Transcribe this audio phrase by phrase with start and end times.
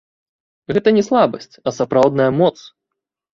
[0.77, 2.53] Гэта не слабасць, а сапраўдная моц!